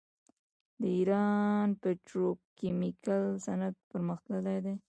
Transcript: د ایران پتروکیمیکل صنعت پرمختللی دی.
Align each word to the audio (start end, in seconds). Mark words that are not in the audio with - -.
د 0.79 0.81
ایران 0.97 1.67
پتروکیمیکل 1.81 3.23
صنعت 3.45 3.75
پرمختللی 3.89 4.57
دی. 4.65 4.73